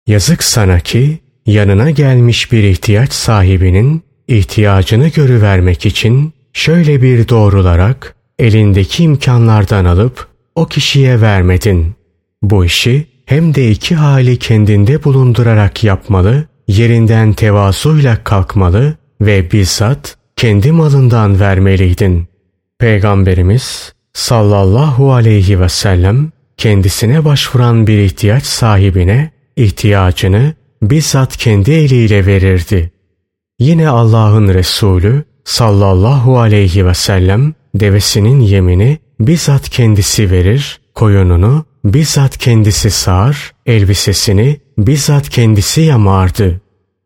Yazık 0.08 0.42
sana 0.42 0.80
ki 0.80 1.18
yanına 1.46 1.90
gelmiş 1.90 2.52
bir 2.52 2.62
ihtiyaç 2.62 3.12
sahibinin 3.12 4.02
ihtiyacını 4.28 5.08
görüvermek 5.08 5.86
için 5.86 6.32
şöyle 6.52 7.02
bir 7.02 7.28
doğrularak 7.28 8.14
elindeki 8.38 9.02
imkanlardan 9.02 9.84
alıp 9.84 10.28
o 10.54 10.66
kişiye 10.66 11.20
vermedin. 11.20 11.94
Bu 12.42 12.64
işi 12.64 13.06
hem 13.26 13.54
de 13.54 13.70
iki 13.70 13.94
hali 13.94 14.38
kendinde 14.38 15.04
bulundurarak 15.04 15.84
yapmalı, 15.84 16.44
yerinden 16.68 17.32
tevazuyla 17.32 18.24
kalkmalı 18.24 18.96
ve 19.20 19.52
bizzat 19.52 20.16
kendi 20.36 20.72
malından 20.72 21.40
vermeliydin. 21.40 22.28
Peygamberimiz 22.78 23.92
sallallahu 24.12 25.12
aleyhi 25.12 25.60
ve 25.60 25.68
sellem 25.68 26.30
kendisine 26.56 27.24
başvuran 27.24 27.86
bir 27.86 27.98
ihtiyaç 27.98 28.44
sahibine 28.44 29.37
ihtiyacını 29.58 30.54
bizzat 30.82 31.36
kendi 31.36 31.72
eliyle 31.72 32.26
verirdi. 32.26 32.92
Yine 33.58 33.88
Allah'ın 33.88 34.48
Resulü 34.48 35.24
sallallahu 35.44 36.38
aleyhi 36.38 36.86
ve 36.86 36.94
sellem 36.94 37.54
devesinin 37.74 38.40
yemini 38.40 38.98
bizzat 39.20 39.68
kendisi 39.68 40.30
verir, 40.30 40.80
koyununu 40.94 41.64
bizzat 41.84 42.38
kendisi 42.38 42.90
sağar, 42.90 43.52
elbisesini 43.66 44.60
bizzat 44.78 45.28
kendisi 45.28 45.80
yamardı. 45.80 46.60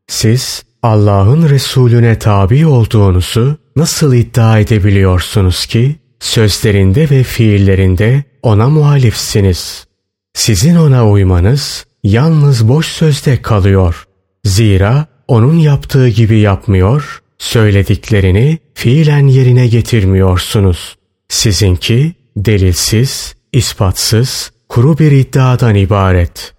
Siz 0.09 0.63
Allah'ın 0.83 1.49
Resulüne 1.49 2.19
tabi 2.19 2.67
olduğunuzu 2.67 3.57
nasıl 3.77 4.15
iddia 4.15 4.59
edebiliyorsunuz 4.59 5.67
ki 5.67 5.97
sözlerinde 6.21 7.11
ve 7.11 7.23
fiillerinde 7.23 8.25
ona 8.43 8.69
muhalifsiniz? 8.69 9.87
Sizin 10.35 10.77
ona 10.77 11.11
uymanız 11.11 11.87
yalnız 12.03 12.69
boş 12.69 12.87
sözde 12.87 13.43
kalıyor. 13.43 14.07
Zira 14.45 15.07
onun 15.29 15.55
yaptığı 15.55 16.09
gibi 16.09 16.39
yapmıyor, 16.39 17.23
söylediklerini 17.39 18.59
fiilen 18.75 19.27
yerine 19.27 19.67
getirmiyorsunuz. 19.67 20.97
Sizinki 21.29 22.15
delilsiz, 22.37 23.35
ispatsız, 23.53 24.53
kuru 24.69 24.99
bir 24.99 25.13
iddiadan 25.13 25.75
ibaret. 25.75 26.55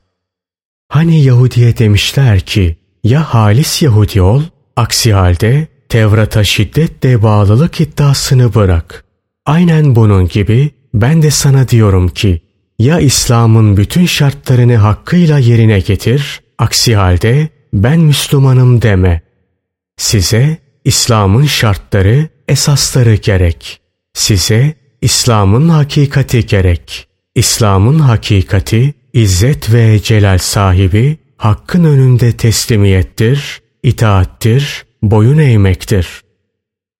Hani 0.89 1.23
Yahudiye 1.23 1.77
demişler 1.77 2.39
ki, 2.39 2.77
ya 3.03 3.33
halis 3.33 3.81
Yahudi 3.81 4.21
ol, 4.21 4.41
aksi 4.75 5.13
halde 5.13 5.67
Tevrat'a 5.89 6.43
şiddetle 6.43 7.23
bağlılık 7.23 7.81
iddiasını 7.81 8.53
bırak. 8.53 9.05
Aynen 9.45 9.95
bunun 9.95 10.27
gibi 10.27 10.71
ben 10.93 11.21
de 11.21 11.31
sana 11.31 11.67
diyorum 11.67 12.09
ki, 12.09 12.41
ya 12.79 12.99
İslam'ın 12.99 13.77
bütün 13.77 14.05
şartlarını 14.05 14.75
hakkıyla 14.75 15.39
yerine 15.39 15.79
getir, 15.79 16.41
aksi 16.57 16.95
halde 16.95 17.49
ben 17.73 17.99
Müslümanım 17.99 18.81
deme. 18.81 19.21
Size 19.97 20.57
İslam'ın 20.85 21.45
şartları, 21.45 22.29
esasları 22.47 23.15
gerek. 23.15 23.81
Size 24.13 24.73
İslam'ın 25.01 25.69
hakikati 25.69 26.45
gerek. 26.45 27.07
İslam'ın 27.35 27.99
hakikati, 27.99 28.93
izzet 29.13 29.73
ve 29.73 29.99
celal 30.03 30.37
sahibi, 30.37 31.17
hakkın 31.37 31.83
önünde 31.83 32.31
teslimiyettir, 32.31 33.61
itaattir, 33.83 34.85
boyun 35.01 35.37
eğmektir. 35.37 36.21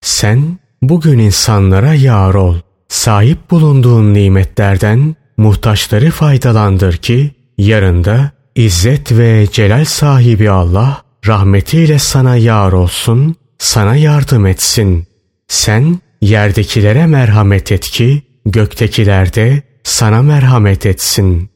Sen 0.02 0.60
bugün 0.82 1.20
insanlara 1.20 1.94
yar 1.94 2.34
ol. 2.34 2.56
Sahip 2.88 3.52
bulunduğun 3.52 4.14
nimetlerden 4.14 5.16
muhtaçları 5.38 6.12
faydalandır 6.12 6.98
ki 6.98 7.32
yarında 7.58 8.32
İzzet 8.56 9.12
ve 9.12 9.48
celal 9.52 9.86
sahibi 9.86 10.50
Allah 10.50 11.04
rahmetiyle 11.28 12.00
sana 12.00 12.36
yar 12.36 12.72
olsun, 12.72 13.36
sana 13.58 13.96
yardım 13.96 14.46
etsin. 14.46 15.08
Sen 15.48 16.00
yerdekilere 16.22 17.08
merhamet 17.08 17.72
et 17.72 17.90
ki 17.90 18.22
göktekiler 18.46 19.34
de 19.34 19.64
sana 19.84 20.22
merhamet 20.22 20.86
etsin. 20.86 21.50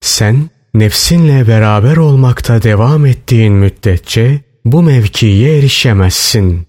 Sen 0.00 0.50
nefsinle 0.74 1.48
beraber 1.48 1.96
olmakta 1.96 2.62
devam 2.62 3.06
ettiğin 3.06 3.52
müddetçe 3.52 4.40
bu 4.64 4.82
mevkiye 4.82 5.58
erişemezsin. 5.58 6.66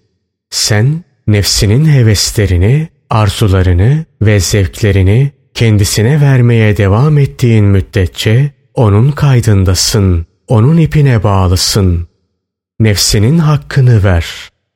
Sen 0.49 1.03
nefsinin 1.27 1.85
heveslerini, 1.85 2.87
arzularını 3.09 4.05
ve 4.21 4.39
zevklerini 4.39 5.31
kendisine 5.53 6.21
vermeye 6.21 6.77
devam 6.77 7.17
ettiğin 7.17 7.65
müddetçe 7.65 8.51
onun 8.73 9.11
kaydındasın, 9.11 10.25
onun 10.47 10.77
ipine 10.77 11.23
bağlısın. 11.23 12.07
Nefsinin 12.79 13.37
hakkını 13.37 14.03
ver. 14.03 14.25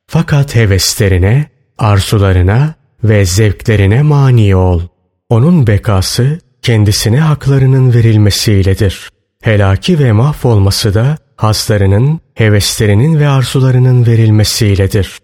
Fakat 0.06 0.54
heveslerine, 0.54 1.46
arzularına 1.78 2.74
ve 3.04 3.24
zevklerine 3.24 4.02
mani 4.02 4.56
ol. 4.56 4.82
Onun 5.28 5.66
bekası 5.66 6.38
kendisine 6.62 7.20
haklarının 7.20 7.94
verilmesiyledir. 7.94 9.10
Helaki 9.42 9.98
ve 9.98 10.12
mahvolması 10.12 10.94
da 10.94 11.18
haslarının, 11.36 12.20
heveslerinin 12.34 13.20
ve 13.20 13.28
arzularının 13.28 14.06
verilmesiyledir. 14.06 15.18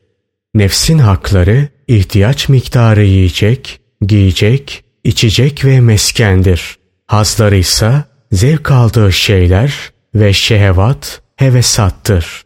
Nefsin 0.55 0.99
hakları 0.99 1.69
ihtiyaç 1.89 2.49
miktarı 2.49 3.05
yiyecek, 3.05 3.81
giyecek, 4.01 4.84
içecek 5.05 5.65
ve 5.65 5.81
meskendir. 5.81 6.77
Hazları 7.07 7.57
ise 7.57 8.05
zevk 8.33 8.71
aldığı 8.71 9.13
şeyler 9.13 9.75
ve 10.15 10.33
şehvat, 10.33 11.21
hevesattır. 11.37 12.43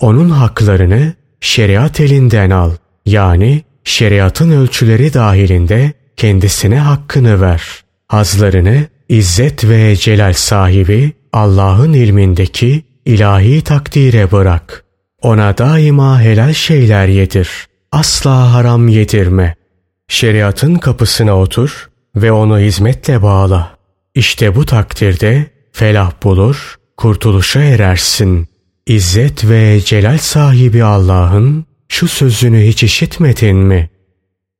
Onun 0.00 0.30
haklarını 0.30 1.14
şeriat 1.40 2.00
elinden 2.00 2.50
al. 2.50 2.72
Yani 3.06 3.62
şeriatın 3.84 4.50
ölçüleri 4.50 5.14
dahilinde 5.14 5.92
kendisine 6.16 6.78
hakkını 6.78 7.40
ver. 7.40 7.62
Hazlarını 8.08 8.86
izzet 9.08 9.64
ve 9.64 9.96
celal 9.96 10.32
sahibi 10.32 11.12
Allah'ın 11.32 11.92
ilmindeki 11.92 12.82
ilahi 13.04 13.62
takdire 13.62 14.32
bırak. 14.32 14.84
Ona 15.22 15.58
daima 15.58 16.20
helal 16.20 16.52
şeyler 16.52 17.08
yedir. 17.08 17.66
Asla 17.92 18.52
haram 18.52 18.88
yedirme. 18.88 19.54
Şeriatın 20.08 20.74
kapısına 20.74 21.38
otur 21.38 21.90
ve 22.16 22.32
onu 22.32 22.58
hizmetle 22.58 23.22
bağla. 23.22 23.78
İşte 24.14 24.54
bu 24.54 24.66
takdirde 24.66 25.50
felah 25.72 26.12
bulur, 26.22 26.76
kurtuluşa 26.96 27.60
erersin. 27.60 28.48
İzzet 28.86 29.48
ve 29.48 29.80
celal 29.80 30.18
sahibi 30.18 30.84
Allah'ın 30.84 31.66
şu 31.88 32.08
sözünü 32.08 32.66
hiç 32.66 32.82
işitmedin 32.82 33.56
mi? 33.56 33.90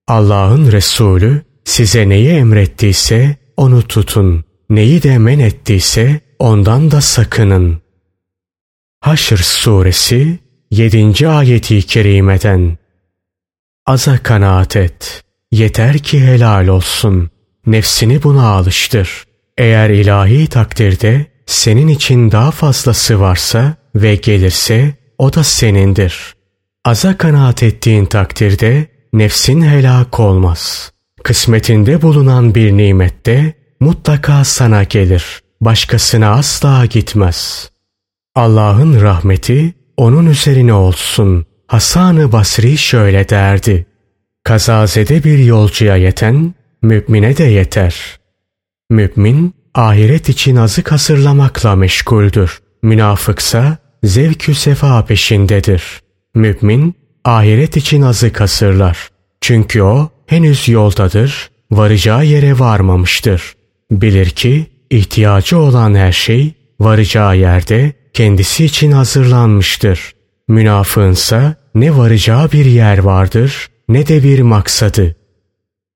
Allah'ın 0.09 0.73
Resulü 0.73 1.43
size 1.65 2.09
neyi 2.09 2.29
emrettiyse 2.29 3.37
onu 3.57 3.83
tutun. 3.83 4.45
Neyi 4.71 5.03
de 5.03 5.19
men 5.19 5.39
ettiyse 5.39 6.21
ondan 6.39 6.91
da 6.91 7.01
sakının. 7.01 7.81
Haşr 9.01 9.37
suresi 9.37 10.39
7. 10.71 11.29
ayeti 11.29 11.83
kerimeden 11.83 12.79
Aza 13.87 14.23
kanaat 14.23 14.77
et. 14.77 15.26
Yeter 15.53 15.99
ki 15.99 16.21
helal 16.21 16.67
olsun. 16.67 17.31
Nefsini 17.67 18.23
buna 18.23 18.47
alıştır. 18.47 19.25
Eğer 19.59 19.91
ilahi 19.91 20.47
takdirde 20.47 21.27
senin 21.47 21.89
için 21.89 22.31
daha 22.31 22.51
fazlası 22.51 23.21
varsa 23.21 23.75
ve 23.95 24.17
gelirse 24.17 24.95
o 25.19 25.33
da 25.33 25.45
senindir. 25.45 26.35
Aza 26.85 27.19
kanaat 27.19 27.63
ettiğin 27.63 28.05
takdirde 28.05 28.87
nefsin 29.13 29.63
helak 29.63 30.21
olmaz. 30.21 30.93
Kısmetinde 31.25 32.03
bulunan 32.03 32.55
bir 32.55 32.73
nimette 32.73 33.55
mutlaka 33.81 34.45
sana 34.45 34.83
gelir. 34.83 35.41
Başkasına 35.61 36.31
asla 36.31 36.87
gitmez. 36.87 37.71
Allah'ın 38.35 39.01
rahmeti 39.01 39.75
onun 39.97 40.27
üzerine 40.27 40.73
olsun. 40.73 41.47
Hasan-ı 41.67 42.33
Basri 42.33 42.79
şöyle 42.79 43.29
derdi. 43.29 43.87
Kazazede 44.47 45.25
bir 45.25 45.39
yolcuya 45.39 45.97
yeten, 45.97 46.55
mümine 46.83 47.37
de 47.37 47.45
yeter. 47.45 47.97
Mümin, 48.91 49.55
ahiret 49.75 50.29
için 50.29 50.57
azık 50.57 50.93
hazırlamakla 50.93 51.77
meşguldür. 51.77 52.59
Münafıksa 52.83 53.79
zevkü 54.05 54.55
sefa 54.55 55.05
peşindedir. 55.05 55.83
Mümin, 56.35 56.95
ahiret 57.25 57.77
için 57.77 58.03
azık 58.03 58.41
hazırlar. 58.41 59.09
Çünkü 59.41 59.83
o 59.83 60.11
henüz 60.27 60.69
yoldadır, 60.69 61.51
varacağı 61.71 62.25
yere 62.25 62.59
varmamıştır. 62.59 63.55
Bilir 63.91 64.31
ki 64.31 64.67
ihtiyacı 64.91 65.59
olan 65.59 65.95
her 65.95 66.13
şey 66.13 66.55
varacağı 66.81 67.37
yerde 67.37 67.93
kendisi 68.13 68.65
için 68.65 68.93
hazırlanmıştır. 68.93 70.15
Münafığınsa 70.49 71.55
ne 71.75 71.97
varacağı 71.97 72.53
bir 72.53 72.65
yer 72.65 72.99
vardır 72.99 73.69
ne 73.89 74.07
de 74.07 74.23
bir 74.23 74.41
maksadı. 74.41 75.17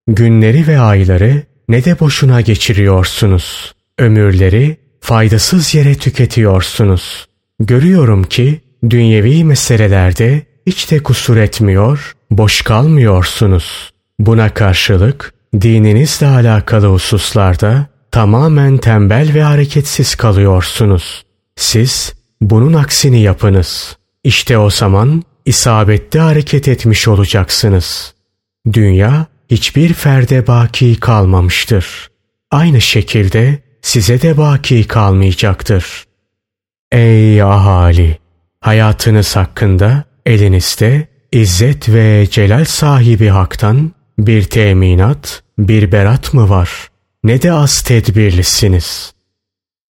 Günleri 0.08 0.66
ve 0.66 0.78
ayları 0.80 1.42
ne 1.68 1.84
de 1.84 2.00
boşuna 2.00 2.40
geçiriyorsunuz. 2.40 3.74
Ömürleri 3.98 4.76
faydasız 5.00 5.74
yere 5.74 5.94
tüketiyorsunuz. 5.94 7.26
Görüyorum 7.60 8.24
ki 8.24 8.60
dünyevi 8.90 9.44
meselelerde 9.44 10.42
hiç 10.66 10.90
de 10.90 11.02
kusur 11.02 11.36
etmiyor, 11.36 12.14
boş 12.30 12.62
kalmıyorsunuz. 12.62 13.90
Buna 14.18 14.54
karşılık 14.54 15.34
dininizle 15.60 16.26
alakalı 16.26 16.86
hususlarda 16.86 17.86
tamamen 18.10 18.78
tembel 18.78 19.34
ve 19.34 19.42
hareketsiz 19.42 20.14
kalıyorsunuz. 20.14 21.24
Siz 21.56 22.12
bunun 22.40 22.72
aksini 22.72 23.20
yapınız. 23.20 23.96
İşte 24.24 24.58
o 24.58 24.70
zaman 24.70 25.22
isabetli 25.44 26.20
hareket 26.20 26.68
etmiş 26.68 27.08
olacaksınız. 27.08 28.14
Dünya 28.72 29.26
hiçbir 29.50 29.92
ferde 29.92 30.46
baki 30.46 31.00
kalmamıştır. 31.00 32.10
aynı 32.50 32.80
şekilde 32.80 33.58
size 33.82 34.22
de 34.22 34.38
baki 34.38 34.88
kalmayacaktır. 34.88 36.04
Ey 36.92 37.42
ahali! 37.42 38.18
Hayatınız 38.60 39.36
hakkında 39.36 40.04
elinizde 40.26 41.08
İzzet 41.32 41.88
ve 41.88 42.26
celal 42.30 42.64
sahibi 42.64 43.28
haktan 43.28 43.92
bir 44.18 44.42
teminat, 44.42 45.42
bir 45.58 45.92
berat 45.92 46.34
mı 46.34 46.48
var? 46.48 46.88
Ne 47.24 47.42
de 47.42 47.52
az 47.52 47.82
tedbirlisiniz. 47.82 49.12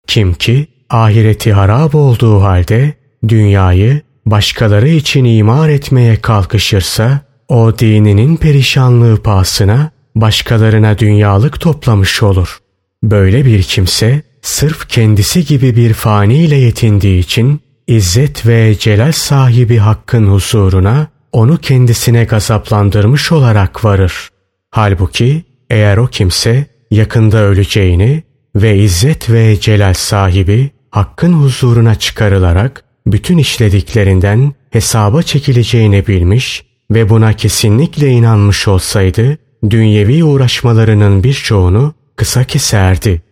Kim 0.07 0.35
ki 0.35 0.67
ahireti 0.91 1.53
harap 1.53 1.95
olduğu 1.95 2.43
halde 2.43 2.95
dünyayı 3.29 4.01
başkaları 4.27 4.89
için 4.89 5.25
imar 5.25 5.69
etmeye 5.69 6.17
kalkışırsa 6.21 7.21
o 7.49 7.79
dininin 7.79 8.37
perişanlığı 8.37 9.23
pahasına 9.23 9.91
başkalarına 10.15 10.99
dünyalık 10.99 11.61
toplamış 11.61 12.23
olur. 12.23 12.59
Böyle 13.03 13.47
bir 13.47 13.63
kimse 13.63 14.23
sırf 14.43 14.89
kendisi 14.89 15.45
gibi 15.45 15.77
bir 15.77 15.93
fani 15.93 16.37
ile 16.37 16.57
yetindiği 16.57 17.19
için 17.19 17.61
İzzet 17.91 18.47
ve 18.47 18.79
celal 18.79 19.13
sahibi 19.13 19.77
hakkın 19.77 20.27
huzuruna 20.27 21.07
onu 21.33 21.59
kendisine 21.59 22.25
gazaplandırmış 22.25 23.33
olarak 23.33 23.85
varır. 23.85 24.29
Halbuki 24.71 25.45
eğer 25.71 25.97
o 25.97 26.07
kimse 26.07 26.67
yakında 26.91 27.39
öleceğini 27.39 28.23
ve 28.57 28.77
izzet 28.77 29.31
ve 29.31 29.61
celal 29.61 29.95
sahibi 29.95 30.71
hakkın 30.91 31.33
huzuruna 31.33 31.95
çıkarılarak 31.95 32.85
bütün 33.07 33.39
işlediklerinden 33.39 34.55
hesaba 34.71 35.23
çekileceğini 35.23 36.07
bilmiş 36.07 36.65
ve 36.91 37.09
buna 37.09 37.33
kesinlikle 37.33 38.11
inanmış 38.11 38.69
olsaydı 38.69 39.39
dünyevi 39.71 40.25
uğraşmalarının 40.25 41.25
birçoğunu 41.25 41.95
kısa 42.17 42.45
keserdi. 42.45 43.23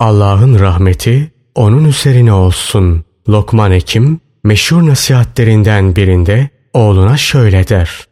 Allah'ın 0.00 0.58
rahmeti 0.58 1.30
onun 1.54 1.84
üzerine 1.84 2.32
olsun. 2.32 3.04
Lokman 3.28 3.72
Ekim 3.72 4.20
meşhur 4.44 4.86
nasihatlerinden 4.86 5.96
birinde 5.96 6.48
oğluna 6.72 7.16
şöyle 7.16 7.68
der. 7.68 8.06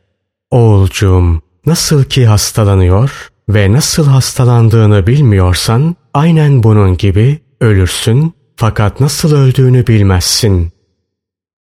Oğulcuğum 0.51 1.42
nasıl 1.66 2.05
ki 2.05 2.27
hastalanıyor 2.27 3.29
ve 3.49 3.73
nasıl 3.73 4.07
hastalandığını 4.07 5.07
bilmiyorsan 5.07 5.97
aynen 6.14 6.62
bunun 6.62 6.97
gibi 6.97 7.38
ölürsün 7.61 8.35
fakat 8.57 9.01
nasıl 9.01 9.35
öldüğünü 9.35 9.87
bilmezsin. 9.87 10.73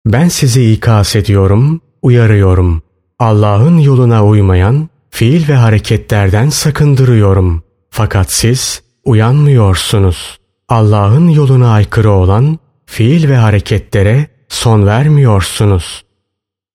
Ben 0.07 0.29
sizi 0.29 0.73
ikaz 0.73 1.17
ediyorum, 1.17 1.81
uyarıyorum. 2.03 2.83
Allah'ın 3.19 3.79
yoluna 3.79 4.25
uymayan 4.25 4.89
fiil 5.11 5.49
ve 5.49 5.55
hareketlerden 5.55 6.49
sakındırıyorum. 6.49 7.63
Fakat 7.91 8.33
siz 8.33 8.83
uyanmıyorsunuz. 9.05 10.39
Allah'ın 10.69 11.29
yoluna 11.29 11.73
aykırı 11.73 12.11
olan 12.11 12.59
fiil 12.87 13.29
ve 13.29 13.37
hareketlere 13.37 14.27
son 14.49 14.87
vermiyorsunuz. 14.87 16.05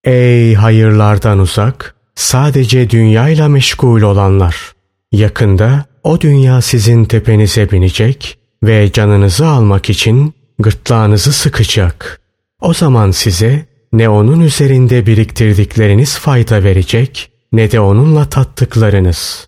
Ey 0.03 0.53
hayırlardan 0.53 1.39
uzak, 1.39 1.95
sadece 2.15 2.89
dünyayla 2.89 3.47
meşgul 3.47 4.01
olanlar! 4.01 4.71
Yakında 5.11 5.85
o 6.03 6.21
dünya 6.21 6.61
sizin 6.61 7.05
tepenize 7.05 7.71
binecek 7.71 8.37
ve 8.63 8.91
canınızı 8.91 9.47
almak 9.47 9.89
için 9.89 10.33
gırtlağınızı 10.59 11.33
sıkacak. 11.33 12.21
O 12.61 12.73
zaman 12.73 13.11
size 13.11 13.65
ne 13.93 14.09
onun 14.09 14.39
üzerinde 14.39 15.05
biriktirdikleriniz 15.05 16.17
fayda 16.17 16.63
verecek 16.63 17.31
ne 17.51 17.71
de 17.71 17.79
onunla 17.79 18.29
tattıklarınız. 18.29 19.47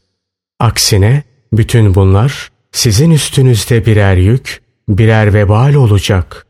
Aksine 0.59 1.23
bütün 1.53 1.95
bunlar 1.95 2.49
sizin 2.71 3.11
üstünüzde 3.11 3.85
birer 3.85 4.17
yük, 4.17 4.61
birer 4.89 5.33
vebal 5.33 5.73
olacak. 5.73 6.45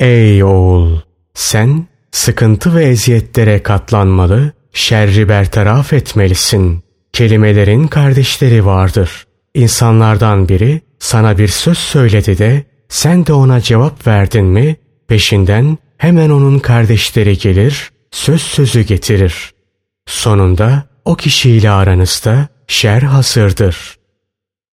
Ey 0.00 0.44
oğul! 0.44 0.98
Sen 1.34 1.86
sıkıntı 2.12 2.74
ve 2.74 2.84
eziyetlere 2.84 3.62
katlanmalı, 3.62 4.52
şerri 4.72 5.28
bertaraf 5.28 5.92
etmelisin. 5.92 6.82
Kelimelerin 7.12 7.86
kardeşleri 7.86 8.66
vardır. 8.66 9.26
İnsanlardan 9.54 10.48
biri 10.48 10.80
sana 10.98 11.38
bir 11.38 11.48
söz 11.48 11.78
söyledi 11.78 12.38
de 12.38 12.64
sen 12.88 13.26
de 13.26 13.32
ona 13.32 13.60
cevap 13.60 14.06
verdin 14.06 14.44
mi 14.44 14.76
peşinden 15.10 15.78
hemen 15.98 16.30
onun 16.30 16.58
kardeşleri 16.58 17.38
gelir, 17.38 17.90
söz 18.10 18.42
sözü 18.42 18.82
getirir. 18.82 19.52
Sonunda 20.06 20.84
o 21.04 21.16
kişiyle 21.16 21.70
aranızda 21.70 22.48
şer 22.66 23.02
hasırdır. 23.02 23.96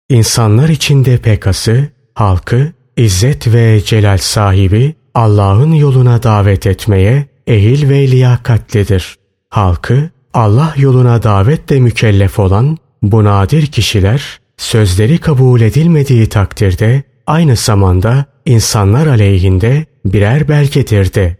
İnsanlar 0.08 0.68
içinde 0.68 1.18
pekası, 1.18 1.88
halkı, 2.14 2.72
izzet 2.96 3.46
ve 3.54 3.80
celal 3.84 4.18
sahibi 4.18 4.94
Allah'ın 5.14 5.72
yoluna 5.72 6.22
davet 6.22 6.66
etmeye 6.66 7.26
ehil 7.46 7.88
ve 7.88 8.10
liyakatlidir. 8.10 9.16
Halkı 9.48 10.10
Allah 10.34 10.74
yoluna 10.76 11.22
davetle 11.22 11.80
mükellef 11.80 12.38
olan 12.38 12.78
bu 13.02 13.24
nadir 13.24 13.66
kişiler 13.66 14.40
sözleri 14.56 15.18
kabul 15.18 15.60
edilmediği 15.60 16.28
takdirde 16.28 17.02
aynı 17.26 17.56
zamanda 17.56 18.24
insanlar 18.46 19.06
aleyhinde 19.06 19.91
birer 20.04 20.48
belgedir 20.48 21.34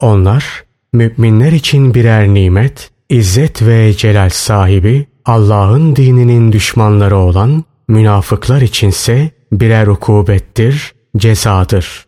Onlar 0.00 0.64
müminler 0.92 1.52
için 1.52 1.94
birer 1.94 2.28
nimet, 2.28 2.90
izzet 3.08 3.62
ve 3.62 3.94
celal 3.94 4.30
sahibi 4.30 5.06
Allah'ın 5.24 5.96
dininin 5.96 6.52
düşmanları 6.52 7.16
olan 7.16 7.64
münafıklar 7.88 8.60
içinse 8.60 9.30
birer 9.52 9.86
ukubettir, 9.86 10.94
cezadır. 11.16 12.06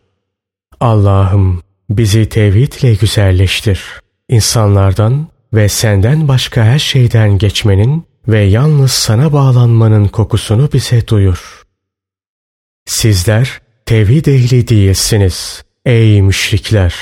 Allah'ım 0.79 1.61
bizi 1.89 2.29
tevhidle 2.29 2.93
güzelleştir. 2.93 3.81
İnsanlardan 4.29 5.27
ve 5.53 5.69
senden 5.69 6.27
başka 6.27 6.63
her 6.63 6.79
şeyden 6.79 7.37
geçmenin 7.37 8.03
ve 8.27 8.39
yalnız 8.39 8.91
sana 8.91 9.33
bağlanmanın 9.33 10.07
kokusunu 10.07 10.69
bize 10.73 11.07
duyur. 11.07 11.63
Sizler 12.85 13.61
tevhid 13.85 14.25
ehli 14.25 14.67
değilsiniz 14.67 15.63
ey 15.85 16.21
müşrikler. 16.21 16.95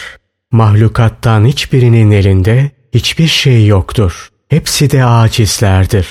Mahlukattan 0.51 1.45
hiçbirinin 1.45 2.11
elinde 2.11 2.71
hiçbir 2.93 3.27
şey 3.27 3.67
yoktur. 3.67 4.29
Hepsi 4.49 4.91
de 4.91 5.05
acizlerdir. 5.05 6.07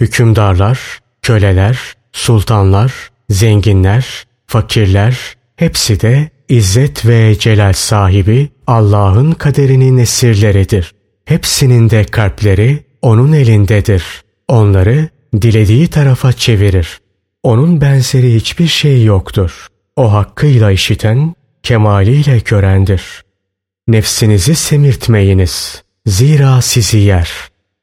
Hükümdarlar, 0.00 0.80
köleler, 1.22 1.78
sultanlar, 2.12 2.92
zenginler, 3.30 4.24
fakirler 4.46 5.36
hepsi 5.56 6.00
de 6.00 6.30
İzzet 6.48 7.06
ve 7.06 7.38
celal 7.38 7.72
sahibi 7.72 8.48
Allah'ın 8.66 9.32
kaderinin 9.32 9.98
esirleridir. 9.98 10.92
Hepsinin 11.24 11.90
de 11.90 12.04
kalpleri 12.04 12.84
onun 13.02 13.32
elindedir. 13.32 14.04
Onları 14.48 15.08
dilediği 15.42 15.88
tarafa 15.88 16.32
çevirir. 16.32 17.00
Onun 17.42 17.80
benzeri 17.80 18.34
hiçbir 18.34 18.66
şey 18.66 19.04
yoktur. 19.04 19.66
O 19.96 20.12
hakkıyla 20.12 20.70
işiten, 20.70 21.34
kemaliyle 21.66 22.38
görendir. 22.38 23.02
Nefsinizi 23.88 24.54
semirtmeyiniz. 24.54 25.82
Zira 26.06 26.62
sizi 26.62 26.98
yer. 26.98 27.30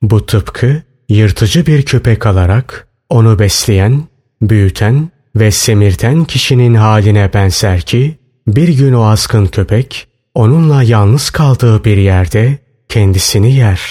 Bu 0.02 0.26
tıpkı 0.26 0.82
yırtıcı 1.10 1.65
bir 1.65 1.86
köpek 1.86 2.26
alarak 2.26 2.88
onu 3.10 3.39
besleyen, 3.39 4.04
büyüten 4.41 5.10
ve 5.36 5.52
semirten 5.52 6.26
kişinin 6.26 6.74
haline 6.74 7.34
benzer 7.34 7.82
ki 7.82 8.17
bir 8.48 8.67
gün 8.67 8.93
o 8.93 9.04
azgın 9.04 9.46
köpek 9.46 10.08
onunla 10.36 10.84
yalnız 10.84 11.30
kaldığı 11.30 11.84
bir 11.84 11.98
yerde 11.98 12.58
kendisini 12.89 13.56
yer. 13.56 13.82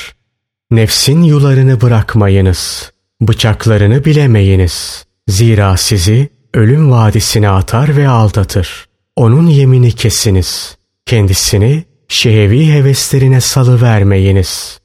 Nefsin 0.70 1.22
yularını 1.22 1.80
bırakmayınız. 1.80 2.92
Bıçaklarını 3.20 4.04
bilemeyiniz. 4.04 5.04
Zira 5.28 5.76
sizi 5.76 6.28
ölüm 6.54 6.90
vadisine 6.90 7.48
atar 7.48 7.96
ve 7.96 8.08
aldatır. 8.08 8.91
Onun 9.16 9.46
yemini 9.46 9.92
kesiniz. 9.92 10.76
Kendisini 11.06 11.84
şehevi 12.08 12.72
heveslerine 12.72 13.40
salıvermeyiniz. 13.40 14.80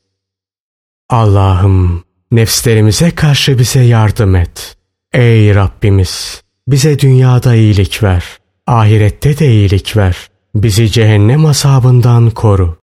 Allah'ım 1.10 2.04
nefslerimize 2.32 3.12
karşı 3.12 3.60
bize 3.60 3.82
yardım 3.84 4.36
et. 4.36 4.78
Ey 5.14 5.56
Rabbimiz 5.56 6.42
bize 6.68 7.00
dünyada 7.00 7.56
iyilik 7.56 8.04
ver. 8.04 8.24
Ahirette 8.68 9.40
de 9.40 9.52
iyilik 9.52 9.98
ver. 9.98 10.30
Bizi 10.56 10.92
cehennem 10.92 11.46
azabından 11.46 12.30
koru. 12.30 12.76